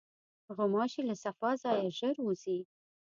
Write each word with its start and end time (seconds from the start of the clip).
غوماشې 0.55 1.01
له 1.09 1.15
صفا 1.23 1.49
ځایه 1.63 1.87
ژر 1.97 2.15
وځي. 2.23 2.59